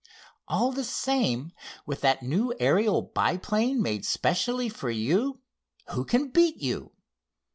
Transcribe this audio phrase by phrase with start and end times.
[0.47, 1.51] All the same,
[1.85, 5.41] with that new Ariel, biplane, made specially for you,
[5.89, 6.91] who can beat you?